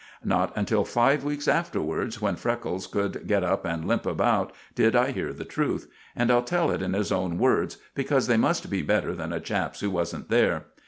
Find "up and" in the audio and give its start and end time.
3.43-3.85